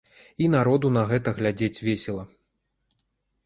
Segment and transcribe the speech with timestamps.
[0.45, 2.23] І народу на гэта глядзець весела.